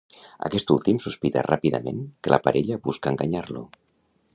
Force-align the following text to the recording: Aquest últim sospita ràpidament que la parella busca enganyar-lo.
Aquest 0.47 0.71
últim 0.75 1.01
sospita 1.05 1.43
ràpidament 1.49 2.03
que 2.25 2.35
la 2.37 2.43
parella 2.49 2.83
busca 2.89 3.15
enganyar-lo. 3.15 3.67